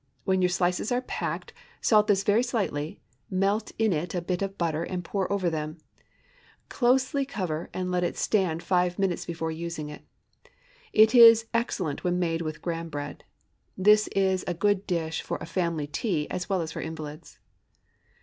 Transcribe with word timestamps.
When 0.23 0.41
your 0.41 0.49
slices 0.49 0.91
are 0.91 1.03
packed, 1.03 1.53
salt 1.79 2.07
this 2.07 2.23
very 2.23 2.41
slightly; 2.41 2.99
melt 3.29 3.71
in 3.77 3.93
it 3.93 4.15
a 4.15 4.19
bit 4.23 4.41
of 4.41 4.57
butter 4.57 4.83
and 4.83 5.05
pour 5.05 5.31
over 5.31 5.47
them. 5.47 5.73
Cover 5.73 5.85
closely 6.69 7.29
and 7.71 7.91
let 7.91 8.03
it 8.03 8.17
stand 8.17 8.63
five 8.63 8.97
minutes 8.97 9.27
before 9.27 9.51
using 9.51 9.89
it. 9.89 10.01
It 10.91 11.13
is 11.13 11.45
excellent 11.53 12.03
when 12.03 12.17
made 12.17 12.41
of 12.41 12.63
Graham 12.63 12.89
bread. 12.89 13.25
This 13.77 14.07
is 14.15 14.43
a 14.47 14.55
good 14.55 14.87
dish 14.87 15.21
for 15.21 15.37
a 15.37 15.45
family 15.45 15.85
tea 15.85 16.27
as 16.31 16.49
well 16.49 16.63
as 16.63 16.71
for 16.71 16.81
invalids. 16.81 17.37